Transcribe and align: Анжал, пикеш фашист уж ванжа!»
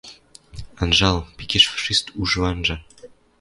Анжал, 0.81 1.17
пикеш 1.37 1.63
фашист 1.71 2.05
уж 2.21 2.29
ванжа!» 2.41 2.75